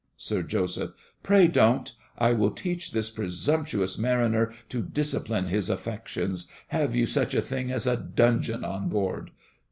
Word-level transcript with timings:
SIR 0.17 0.41
JOSEPH. 0.41 0.93
Pray, 1.21 1.47
don't. 1.47 1.93
I 2.17 2.33
will 2.33 2.49
teach 2.49 2.89
this 2.91 3.11
presumptuous 3.11 3.99
mariner 3.99 4.51
to 4.69 4.81
discipline 4.81 5.45
his 5.45 5.69
affections. 5.69 6.47
Have 6.69 6.95
you 6.95 7.05
such 7.05 7.35
a 7.35 7.39
thing 7.43 7.71
as 7.71 7.85
a 7.85 7.97
dungeon 7.97 8.65
on 8.65 8.89
board? 8.89 9.29